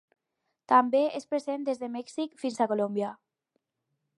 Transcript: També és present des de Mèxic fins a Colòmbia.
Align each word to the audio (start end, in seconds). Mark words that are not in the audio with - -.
També 0.71 1.01
és 1.19 1.27
present 1.33 1.67
des 1.67 1.81
de 1.83 1.91
Mèxic 1.97 2.33
fins 2.45 2.59
a 2.59 2.67
Colòmbia. 2.73 3.13